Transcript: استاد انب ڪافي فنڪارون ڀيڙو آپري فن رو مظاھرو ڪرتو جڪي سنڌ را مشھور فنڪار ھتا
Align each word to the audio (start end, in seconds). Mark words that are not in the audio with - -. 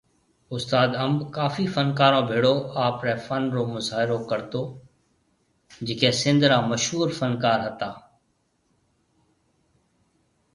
استاد 0.55 0.89
انب 1.05 1.19
ڪافي 1.35 1.65
فنڪارون 1.75 2.23
ڀيڙو 2.29 2.55
آپري 2.87 3.13
فن 3.25 3.41
رو 3.55 3.63
مظاھرو 3.73 4.17
ڪرتو 4.29 4.61
جڪي 5.85 6.09
سنڌ 6.21 6.41
را 6.51 6.57
مشھور 6.71 7.07
فنڪار 7.19 7.59
ھتا 7.67 7.89